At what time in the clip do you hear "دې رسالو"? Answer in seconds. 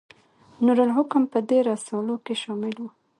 1.49-2.15